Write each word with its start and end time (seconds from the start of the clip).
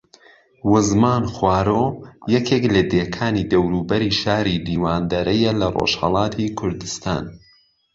وزمان 0.71 1.23
خوارۆ 1.33 1.83
یەکێک 2.33 2.63
لە 2.75 2.81
دێکانی 2.91 3.49
دەوروبەری 3.51 4.15
شاری 4.21 4.63
دیواندەرەیە 4.67 5.51
لە 5.61 5.67
ڕۆژھەڵاتی 5.75 6.53
کوردستان 6.59 7.23